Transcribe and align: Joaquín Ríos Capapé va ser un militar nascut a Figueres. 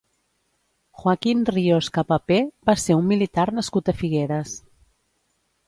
Joaquín 1.01 1.43
Ríos 1.51 1.89
Capapé 1.97 2.39
va 2.71 2.77
ser 2.85 2.99
un 3.03 3.07
militar 3.13 3.47
nascut 3.61 3.95
a 3.95 3.99
Figueres. 4.03 4.59